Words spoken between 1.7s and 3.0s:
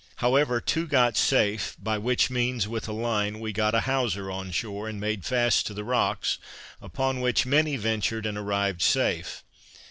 by which means, with a